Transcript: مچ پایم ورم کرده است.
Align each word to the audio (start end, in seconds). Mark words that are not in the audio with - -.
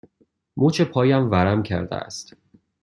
مچ 0.57 0.81
پایم 0.81 1.31
ورم 1.31 1.63
کرده 1.63 1.95
است. 1.95 2.33